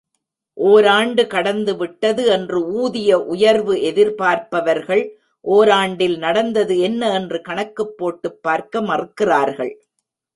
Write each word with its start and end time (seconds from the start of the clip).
ஓராண்டு 0.53 1.23
கடந்துவிட்டது, 1.23 2.25
என்று 2.25 2.67
ஊதிய 2.67 3.19
உயர்வு 3.25 3.75
எதிர்பார்ப்பவர்கள், 3.75 5.09
ஒராண்டில் 5.41 6.17
நடந்தது 6.17 6.79
என்ன 6.79 7.13
என்று 7.13 7.41
கணக்குப் 7.41 7.97
போட்டுப் 7.97 8.43
பார்க்க 8.43 8.81
மறுக்கிறார்கள். 8.81 9.85